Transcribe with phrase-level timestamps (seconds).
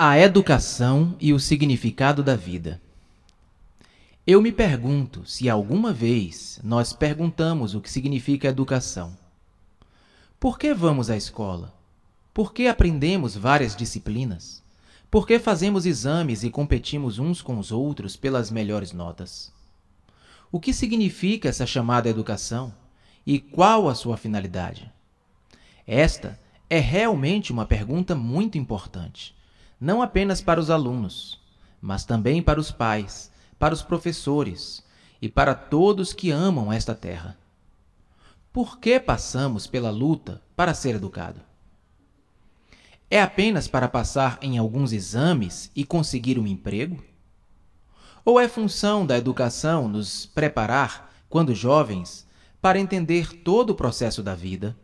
[0.00, 2.80] A educação e o significado da vida.
[4.24, 9.18] Eu me pergunto se alguma vez nós perguntamos o que significa educação.
[10.38, 11.74] Por que vamos à escola?
[12.32, 14.62] Por que aprendemos várias disciplinas?
[15.10, 19.52] Por que fazemos exames e competimos uns com os outros pelas melhores notas?
[20.52, 22.72] O que significa essa chamada educação
[23.26, 24.88] e qual a sua finalidade?
[25.84, 26.38] Esta
[26.70, 29.36] é realmente uma pergunta muito importante
[29.80, 31.40] não apenas para os alunos,
[31.80, 34.84] mas também para os pais, para os professores
[35.22, 37.38] e para todos que amam esta terra.
[38.52, 41.40] Por que passamos pela luta para ser educado?
[43.10, 47.02] É apenas para passar em alguns exames e conseguir um emprego?
[48.24, 52.26] Ou é função da educação nos preparar, quando jovens,
[52.60, 54.76] para entender todo o processo da vida?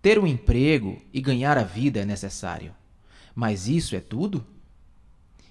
[0.00, 2.74] Ter um emprego e ganhar a vida é necessário
[3.36, 4.46] mas isso é tudo?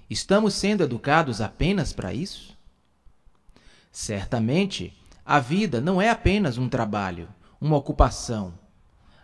[0.09, 2.57] Estamos sendo educados apenas para isso?
[3.91, 4.91] Certamente,
[5.23, 7.29] a vida não é apenas um trabalho,
[7.61, 8.55] uma ocupação.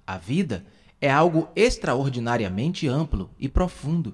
[0.05, 0.63] A vida
[1.01, 4.13] é algo extraordinariamente amplo e profundo.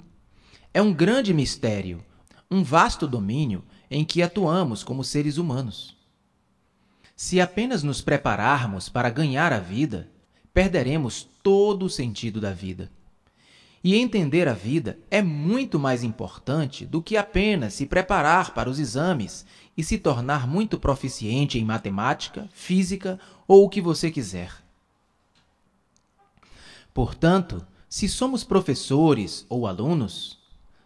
[0.73, 2.01] É um grande mistério,
[2.49, 5.97] um vasto domínio em que atuamos como seres humanos.
[7.17, 10.09] Se apenas nos prepararmos para ganhar a vida,
[10.53, 12.89] perderemos todo o sentido da vida.
[13.83, 18.79] E entender a vida é muito mais importante do que apenas se preparar para os
[18.79, 19.45] exames
[19.77, 24.51] e se tornar muito proficiente em matemática, física ou o que você quiser.
[26.93, 30.39] Portanto, se somos professores ou alunos,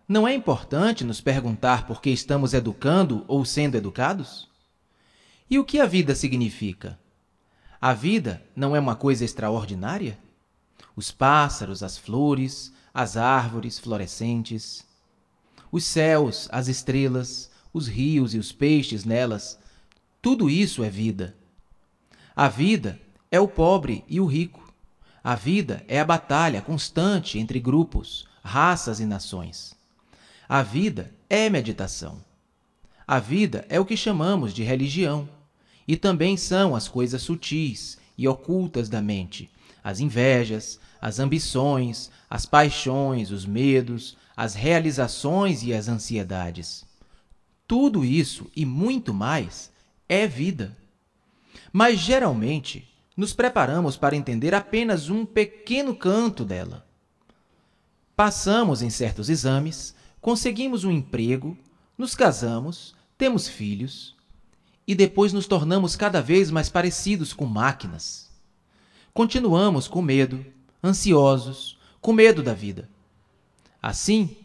[0.07, 4.49] não é importante nos perguntar por que estamos educando ou sendo educados?
[5.49, 6.99] E o que a vida significa?
[7.79, 10.19] A vida não é uma coisa extraordinária?
[10.95, 14.85] Os pássaros, as flores, as árvores florescentes,
[15.71, 19.57] os céus, as estrelas, os rios e os peixes nelas,
[20.21, 21.35] tudo isso é vida.
[22.35, 22.99] A vida
[23.31, 24.73] é o pobre e o rico.
[25.23, 29.73] A vida é a batalha constante entre grupos, raças e nações.
[30.49, 32.23] A vida é meditação.
[33.07, 35.29] A vida é o que chamamos de religião.
[35.87, 39.49] E também são as coisas sutis e ocultas da mente,
[39.83, 46.85] as invejas, as ambições, as paixões, os medos, as realizações e as ansiedades.
[47.67, 49.71] Tudo isso e muito mais
[50.07, 50.77] é vida.
[51.73, 56.85] Mas geralmente nos preparamos para entender apenas um pequeno canto dela.
[58.15, 61.57] Passamos em certos exames, conseguimos um emprego,
[61.97, 64.15] nos casamos, temos filhos
[64.87, 68.29] e depois nos tornamos cada vez mais parecidos com máquinas.
[69.13, 70.45] Continuamos com medo,
[70.83, 72.89] ansiosos, com medo da vida.
[73.81, 74.35] Assim,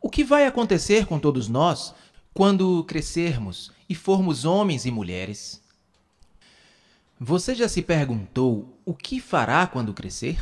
[0.00, 1.94] o que vai acontecer com todos nós
[2.32, 5.62] quando crescermos e formos homens e mulheres?
[7.18, 10.38] Você já se perguntou o que fará quando crescer?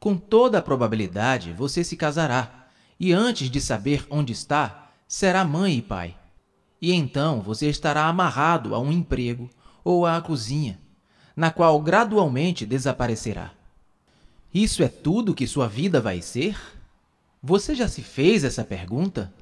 [0.00, 2.68] Com toda a probabilidade, você se casará
[2.98, 6.16] e, antes de saber onde está, será mãe e pai.
[6.82, 9.48] E então você estará amarrado a um emprego
[9.84, 10.80] ou à cozinha,
[11.36, 13.52] na qual gradualmente desaparecerá.
[14.52, 16.58] Isso é tudo que sua vida vai ser?
[17.40, 19.32] Você já se fez essa pergunta?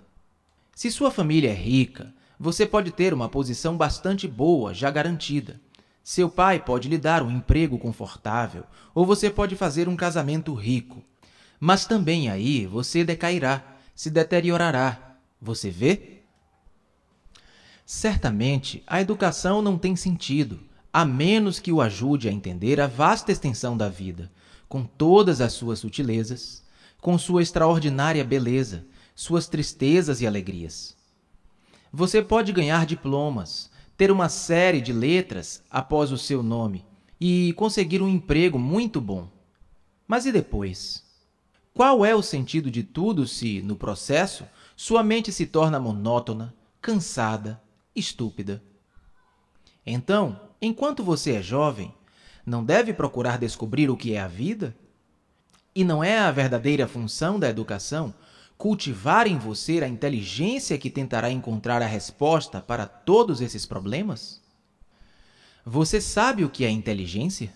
[0.75, 5.59] Se sua família é rica, você pode ter uma posição bastante boa, já garantida.
[6.05, 8.65] Seu pai pode lhe dar um emprego confortável,
[8.95, 11.03] ou você pode fazer um casamento rico.
[11.59, 13.65] Mas também aí você decairá,
[13.95, 15.17] se deteriorará.
[15.41, 16.21] Você vê?
[17.87, 20.61] Certamente, a educação não tem sentido,
[20.93, 24.31] a menos que o ajude a entender a vasta extensão da vida
[24.69, 26.63] com todas as suas sutilezas,
[27.01, 28.85] com sua extraordinária beleza,
[29.15, 30.97] suas tristezas e alegrias.
[31.93, 36.85] Você pode ganhar diplomas, ter uma série de letras após o seu nome
[37.21, 39.29] e conseguir um emprego muito bom.
[40.07, 41.05] Mas e depois?
[41.75, 44.45] Qual é o sentido de tudo se, no processo,
[44.77, 47.61] sua mente se torna monótona, cansada,
[47.95, 48.63] estúpida?
[49.85, 51.95] Então, enquanto você é jovem,
[52.49, 54.75] não deve procurar descobrir o que é a vida?
[55.75, 58.15] E não é a verdadeira função da educação
[58.57, 64.41] cultivar em você a inteligência que tentará encontrar a resposta para todos esses problemas?
[65.65, 67.53] Você sabe o que é inteligência?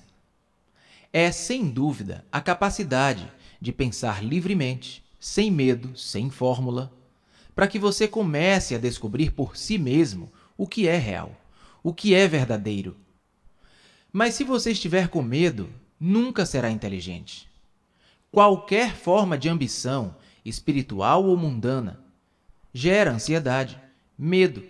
[1.13, 6.93] É, sem dúvida, a capacidade de pensar livremente, sem medo, sem fórmula,
[7.55, 11.35] para que você comece a descobrir por si mesmo o que é real,
[11.83, 12.97] o que é verdadeiro,
[14.13, 17.49] mas se você estiver com medo, nunca será inteligente.
[18.31, 20.15] Qualquer forma de ambição
[20.45, 22.01] espiritual ou mundana.
[22.75, 23.81] Gera ansiedade,
[24.19, 24.65] medo.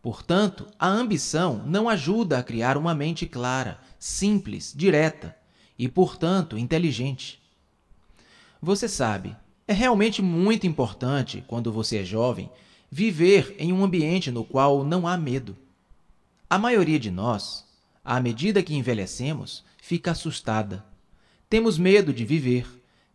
[0.00, 5.36] Portanto, a ambição não ajuda a criar uma mente clara, simples, direta
[5.78, 7.42] e, portanto, inteligente.
[8.62, 12.50] Você sabe, é realmente muito importante, quando você é jovem,
[12.90, 15.56] viver em um ambiente no qual não há medo.
[16.48, 17.66] A maioria de nós,
[18.08, 20.82] à medida que envelhecemos, fica assustada.
[21.46, 22.66] Temos medo de viver,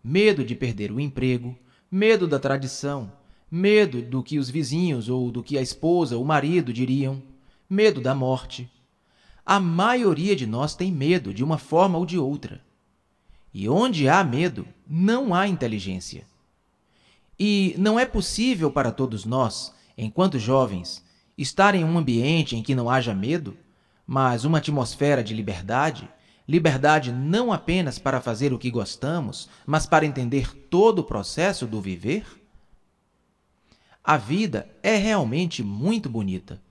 [0.04, 1.57] medo de perder o emprego,
[1.90, 3.12] medo da tradição,
[3.50, 7.24] medo do que os vizinhos ou do que a esposa ou o marido diriam,
[7.68, 8.69] medo da morte.
[9.44, 12.63] A maioria de nós tem medo de uma forma ou de outra.
[13.51, 16.24] E onde há medo, não há inteligência.
[17.40, 21.04] E não é possível para todos nós, enquanto jovens,
[21.36, 23.57] estar em um ambiente em que não haja medo,
[24.05, 26.09] mas uma atmosfera de liberdade
[26.47, 31.79] liberdade não apenas para fazer o que gostamos, mas para entender todo o processo do
[31.81, 32.25] viver?
[34.03, 36.61] A vida é realmente muito bonita.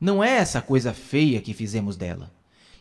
[0.00, 2.30] Não é essa coisa feia que fizemos dela.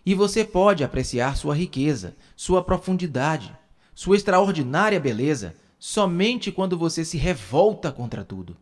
[0.06, 3.56] E você pode apreciar sua riqueza, sua profundidade,
[3.96, 8.56] sua extraordinária beleza somente quando você se revolta contra tudo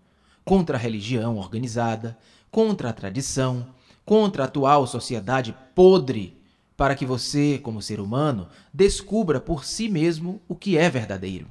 [0.49, 2.17] contra a religião organizada,
[2.49, 3.67] contra a tradição,
[4.09, 6.35] contra a atual sociedade podre,
[6.75, 11.45] para que você, como ser humano, descubra por si mesmo o que é verdadeiro.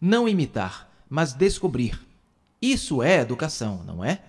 [0.00, 2.00] Não imitar, mas descobrir.
[2.62, 4.22] Isso é educação, não é?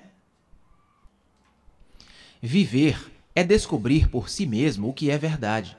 [2.41, 5.77] Viver é descobrir por si mesmo o que é verdade.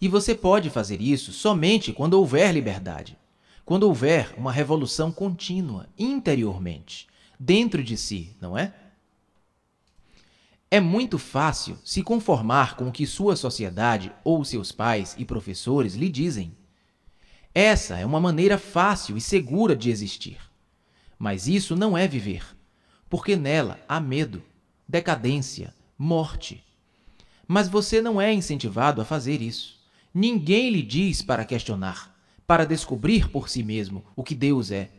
[0.00, 3.18] E você pode fazer isso somente quando houver liberdade,
[3.64, 8.72] quando houver uma revolução contínua interiormente, dentro de si, não é?
[10.74, 15.94] É muito fácil se conformar com o que sua sociedade ou seus pais e professores
[15.94, 16.52] lhe dizem.
[17.54, 20.36] Essa é uma maneira fácil e segura de existir.
[21.16, 22.44] Mas isso não é viver,
[23.08, 24.42] porque nela há medo,
[24.88, 26.64] decadência, morte.
[27.46, 29.78] Mas você não é incentivado a fazer isso.
[30.12, 32.18] Ninguém lhe diz para questionar,
[32.48, 34.90] para descobrir por si mesmo o que Deus é.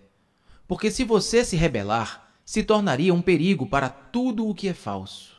[0.69, 5.34] Porque se você se rebelar, se tornaria um perigo para tudo o que é falso.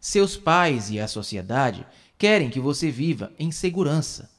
[0.00, 1.86] Seus pais e a sociedade
[2.16, 4.30] querem que você viva em segurança,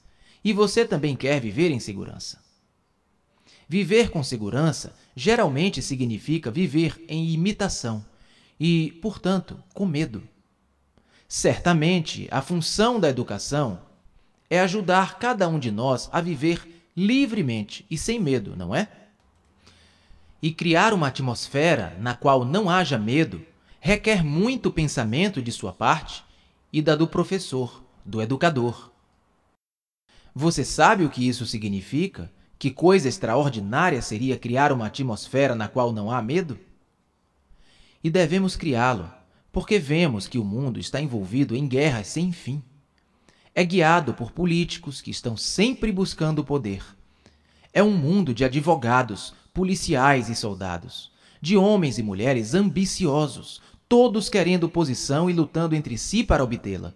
[0.43, 2.41] e você também quer viver em segurança.
[3.69, 8.03] Viver com segurança geralmente significa viver em imitação
[8.59, 10.23] e, portanto, com medo.
[11.27, 13.79] Certamente, a função da educação
[14.49, 16.67] é ajudar cada um de nós a viver
[16.97, 18.89] livremente e sem medo, não é?
[20.41, 23.45] E criar uma atmosfera na qual não haja medo
[23.83, 26.23] requer muito pensamento de sua parte
[26.71, 28.91] e da do professor, do educador.
[30.35, 32.31] Você sabe o que isso significa?
[32.59, 36.59] Que coisa extraordinária seria criar uma atmosfera na qual não há medo?
[38.03, 39.11] E devemos criá-lo,
[39.51, 42.63] porque vemos que o mundo está envolvido em guerras sem fim.
[43.53, 46.83] É guiado por políticos que estão sempre buscando poder.
[47.73, 51.11] É um mundo de advogados policiais e soldados,
[51.41, 53.59] de homens e mulheres ambiciosos,
[53.91, 56.93] todos querendo posição e lutando entre si para obtê-la.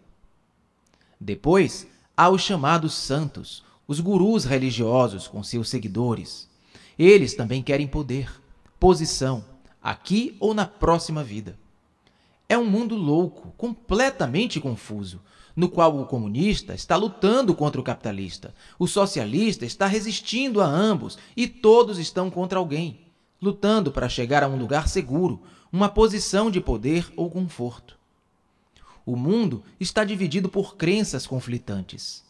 [1.19, 6.47] Depois, há os chamados santos, os gurus religiosos com seus seguidores.
[6.97, 8.31] Eles também querem poder,
[8.79, 9.43] posição,
[9.83, 11.59] aqui ou na próxima vida.
[12.47, 15.19] É um mundo louco, completamente confuso,
[15.53, 21.17] no qual o comunista está lutando contra o capitalista, o socialista está resistindo a ambos
[21.35, 23.04] e todos estão contra alguém,
[23.45, 25.39] lutando para chegar a um lugar seguro,
[25.71, 27.95] uma posição de poder ou conforto.
[29.05, 32.23] O mundo está dividido por crenças conflitantes,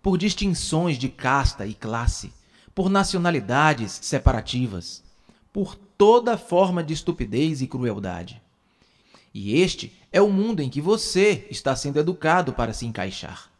[0.00, 2.32] por distinções de casta e classe,
[2.72, 5.02] por nacionalidades separativas,
[5.52, 8.40] por toda forma de estupidez e crueldade.
[9.34, 13.50] E este é o mundo em que você está sendo educado para se encaixar.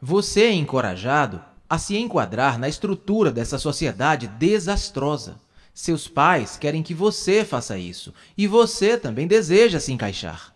[0.00, 5.36] Você é encorajado a se enquadrar na estrutura dessa sociedade desastrosa.
[5.74, 10.54] Seus pais querem que você faça isso e você também deseja se encaixar.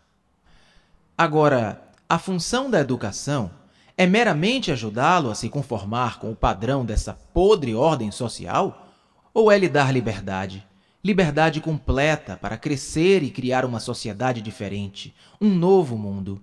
[1.17, 3.51] Agora, a função da educação
[3.97, 8.89] é meramente ajudá-lo a se conformar com o padrão dessa podre ordem social
[9.35, 10.67] ou é lhe dar liberdade?
[11.03, 16.41] liberdade completa para crescer e criar uma sociedade diferente, um novo mundo.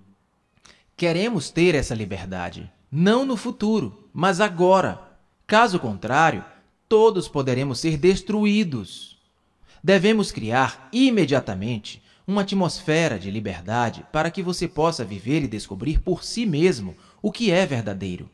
[0.96, 5.00] Queremos ter essa liberdade, não no futuro, mas agora.
[5.46, 6.44] Caso contrário,
[6.88, 9.18] todos poderemos ser destruídos.
[9.82, 16.22] Devemos criar imediatamente uma atmosfera de liberdade para que você possa viver e descobrir por
[16.22, 18.28] si mesmo o que é verdadeiro,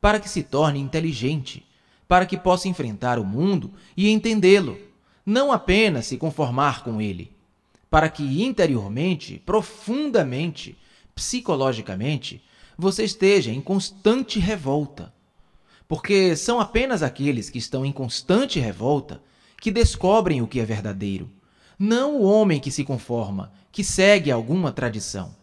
[0.00, 1.66] para que se torne inteligente,
[2.06, 4.78] para que possa enfrentar o mundo e entendê-lo,
[5.26, 7.30] não apenas se conformar com ele,
[7.90, 10.76] para que interiormente, profundamente,
[11.14, 12.42] psicologicamente,
[12.80, 15.12] você esteja em constante revolta.
[15.88, 19.20] Porque são apenas aqueles que estão em constante revolta
[19.60, 21.28] que descobrem o que é verdadeiro,
[21.76, 25.34] não o homem que se conforma, que segue alguma tradição.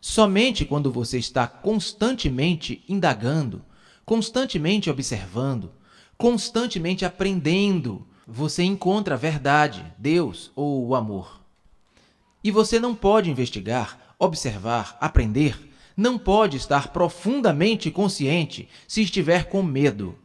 [0.00, 3.62] Somente quando você está constantemente indagando,
[4.04, 5.70] constantemente observando,
[6.16, 11.40] constantemente aprendendo, você encontra a verdade, Deus ou o amor.
[12.42, 15.65] E você não pode investigar, observar, aprender,
[15.96, 20.18] não pode estar profundamente consciente se estiver com medo.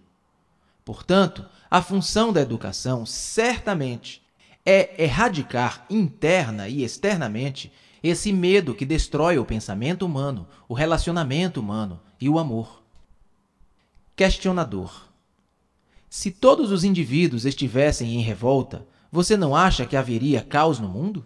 [0.83, 4.21] Portanto, a função da educação certamente
[4.65, 7.71] é erradicar interna e externamente
[8.03, 12.81] esse medo que destrói o pensamento humano, o relacionamento humano e o amor.
[14.15, 15.07] Questionador.
[16.09, 21.25] Se todos os indivíduos estivessem em revolta, você não acha que haveria caos no mundo?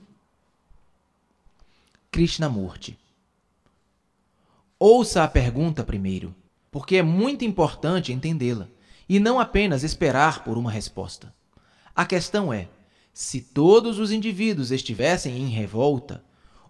[2.12, 2.98] Krishnamurti.
[4.78, 6.36] Ouça a pergunta primeiro,
[6.70, 8.68] porque é muito importante entendê-la
[9.08, 11.34] e não apenas esperar por uma resposta.
[11.96, 12.68] A questão é:
[13.14, 16.22] se todos os indivíduos estivessem em revolta,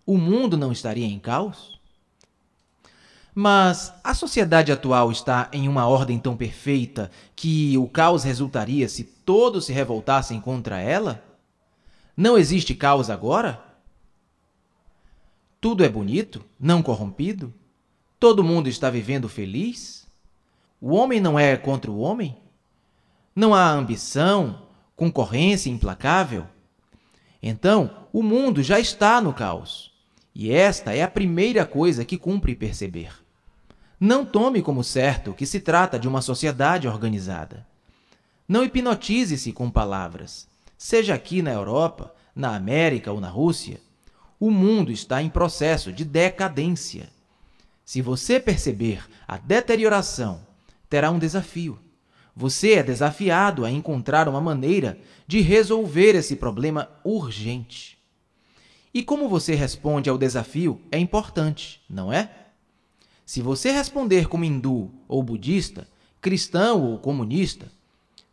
[0.06, 1.80] o mundo não estaria em caos?
[3.34, 9.04] Mas a sociedade atual está em uma ordem tão perfeita que o caos resultaria se
[9.04, 11.24] todos se revoltassem contra ela?
[12.16, 13.62] Não existe caos agora?
[15.60, 17.52] Tudo é bonito, não corrompido?
[18.19, 20.07] Todo mundo está vivendo feliz?
[20.79, 22.38] O homem não é contra o homem?
[23.36, 24.63] Não há ambição,
[24.95, 26.45] concorrência implacável?
[27.41, 29.91] Então, o mundo já está no caos.
[30.34, 33.12] E esta é a primeira coisa que cumpre perceber.
[34.00, 37.65] Não tome como certo que se trata de uma sociedade organizada.
[38.48, 40.48] Não hipnotize-se com palavras.
[40.77, 43.79] Seja aqui na Europa, na América ou na Rússia,
[44.39, 47.10] o mundo está em processo de decadência.
[47.86, 50.46] Se você perceber a deterioração,
[50.89, 51.80] terá um desafio.
[52.36, 57.98] Você é desafiado a encontrar uma maneira de resolver esse problema urgente.
[58.92, 62.32] E como você responde ao desafio é importante, não é?
[63.24, 65.88] Se você responder como hindu ou budista,
[66.20, 67.72] cristão ou comunista,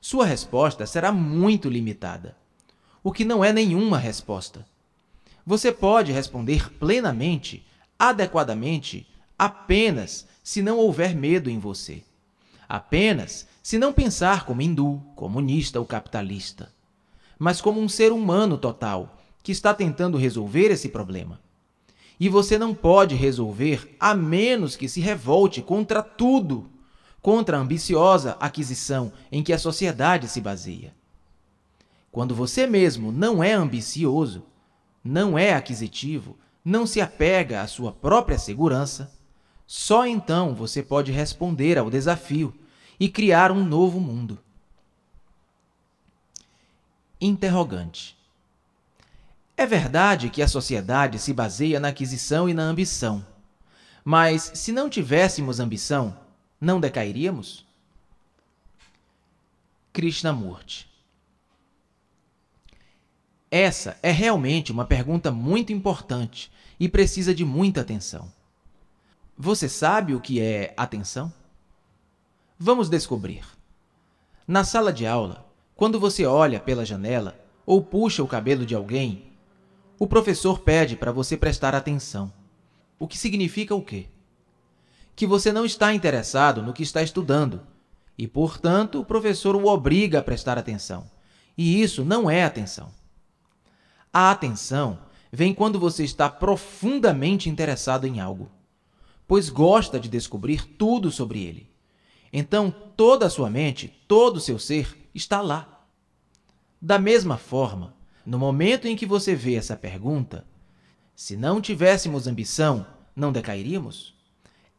[0.01, 2.37] sua resposta será muito limitada,
[3.05, 4.67] o que não é nenhuma resposta.
[5.45, 7.67] Você pode responder plenamente,
[7.99, 9.07] adequadamente,
[9.45, 12.05] apenas se não houver medo em você.
[12.69, 16.73] Apenas se não pensar como hindu, comunista ou capitalista,
[17.37, 21.41] mas como um ser humano total que está tentando resolver esse problema.
[22.21, 26.71] E você não pode resolver a menos que se revolte contra tudo,
[27.21, 30.95] contra a ambiciosa aquisição em que a sociedade se baseia.
[32.13, 34.45] Quando você mesmo não é ambicioso,
[35.03, 39.13] não é aquisitivo, não se apega à sua própria segurança,
[39.67, 42.55] só então você pode responder ao desafio
[42.99, 44.39] e criar um novo mundo.
[47.21, 48.17] Interrogante.
[49.57, 53.25] É verdade que a sociedade se baseia na aquisição e na ambição.
[54.05, 56.19] Mas se não tivéssemos ambição,
[56.61, 57.65] não decairíamos?
[59.93, 60.89] Krishnamurti.
[63.51, 66.51] Essa é realmente uma pergunta muito importante
[66.81, 68.33] e precisa de muita atenção.
[69.37, 71.33] Você sabe o que é atenção?
[72.59, 73.45] Vamos descobrir.
[74.47, 79.33] Na sala de aula, quando você olha pela janela ou puxa o cabelo de alguém
[80.03, 82.33] o professor pede para você prestar atenção.
[82.99, 84.07] O que significa o quê?
[85.15, 87.61] Que você não está interessado no que está estudando
[88.19, 91.09] e, portanto, o professor o obriga a prestar atenção.
[91.57, 92.91] E isso não é atenção.
[94.13, 94.99] A atenção
[95.31, 98.51] vem quando você está profundamente interessado em algo,
[99.33, 101.67] pois gosta de descobrir tudo sobre ele.
[102.31, 105.87] Então, toda a sua mente, todo o seu ser está lá.
[106.79, 107.95] Da mesma forma,
[108.27, 110.47] no momento em que você vê essa pergunta,
[111.17, 112.87] se não tivéssemos ambição,
[113.17, 114.15] não decairíamos?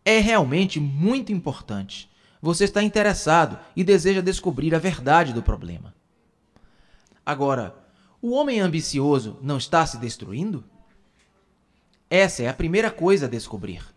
[0.05, 2.07] É realmente muito importante.
[2.39, 5.95] Você está interessado e deseja descobrir a verdade do problema.
[7.25, 7.75] Agora,
[8.22, 10.63] o homem ambicioso não está se destruindo?
[12.07, 13.93] Essa é a primeira coisa a descobrir.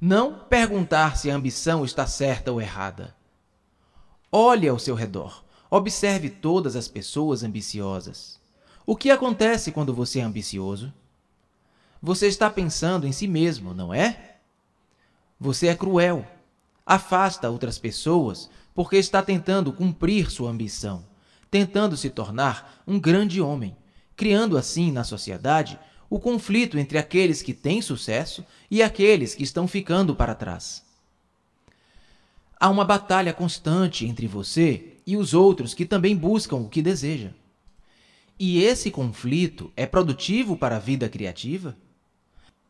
[0.00, 3.14] Não perguntar se a ambição está certa ou errada.
[4.32, 5.44] Olhe ao seu redor.
[5.70, 8.40] Observe todas as pessoas ambiciosas.
[8.86, 10.90] O que acontece quando você é ambicioso?
[12.02, 14.36] Você está pensando em si mesmo, não é?
[15.38, 16.26] Você é cruel.
[16.86, 21.04] Afasta outras pessoas porque está tentando cumprir sua ambição,
[21.50, 23.76] tentando se tornar um grande homem,
[24.16, 25.78] criando assim na sociedade
[26.10, 30.84] o conflito entre aqueles que têm sucesso e aqueles que estão ficando para trás.
[32.58, 37.30] Há uma batalha constante entre você e os outros que também buscam o que deseja.
[38.38, 41.76] E esse conflito é produtivo para a vida criativa?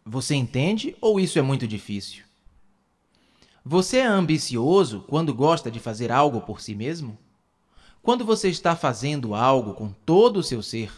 [0.05, 2.25] Você entende ou isso é muito difícil?
[3.65, 7.19] Você é ambicioso quando gosta de fazer algo por si mesmo?
[8.03, 10.91] Quando você está fazendo algo com todo o seu ser,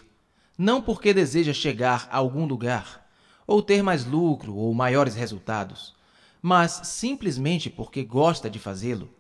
[0.62, 3.04] não porque deseja chegar a algum lugar,
[3.49, 5.92] ou ter mais lucro ou maiores resultados,
[6.40, 9.11] mas simplesmente porque gosta de fazê-lo.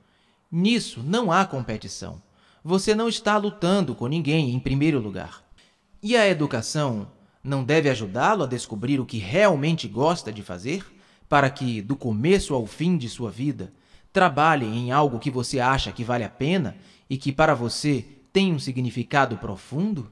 [0.50, 2.22] Nisso não há competição.
[2.62, 5.42] Você não está lutando com ninguém em primeiro lugar.
[6.00, 7.10] E a educação
[7.42, 10.84] não deve ajudá-lo a descobrir o que realmente gosta de fazer,
[11.28, 13.72] para que, do começo ao fim de sua vida,
[14.12, 16.76] trabalhe em algo que você acha que vale a pena
[17.10, 20.08] e que para você tem um significado profundo?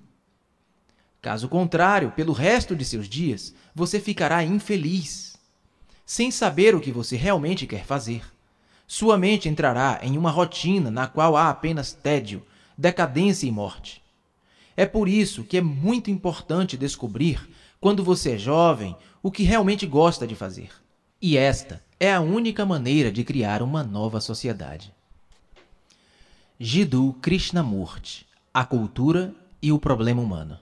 [1.21, 5.37] Caso contrário, pelo resto de seus dias, você ficará infeliz,
[6.07, 8.25] sem saber o que você realmente quer fazer.
[8.87, 12.43] Sua mente entrará em uma rotina na qual há apenas tédio,
[12.77, 14.03] decadência e morte.
[14.75, 17.49] É por isso que é muito importante descobrir,
[17.79, 20.71] quando você é jovem, o que realmente gosta de fazer.
[21.21, 24.91] E esta é a única maneira de criar uma nova sociedade.
[26.59, 30.59] Jiddu Krishnamurti A Cultura e o Problema Humano